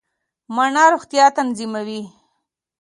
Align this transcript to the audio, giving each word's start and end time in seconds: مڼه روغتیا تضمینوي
مڼه 0.55 0.83
روغتیا 0.93 1.25
تضمینوي 1.35 2.01